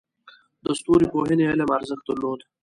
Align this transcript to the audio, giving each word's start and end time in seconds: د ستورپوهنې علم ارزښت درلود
د 0.63 0.65
ستورپوهنې 0.79 1.45
علم 1.51 1.69
ارزښت 1.77 2.03
درلود 2.07 2.39